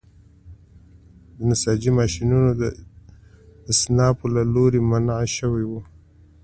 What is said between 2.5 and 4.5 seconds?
د اصنافو له